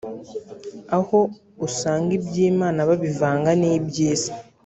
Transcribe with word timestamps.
aho 0.97 1.19
usanga 1.67 2.09
iby’Imana 2.19 2.79
babivanga 2.89 3.49
n’iby’isi 3.59 4.31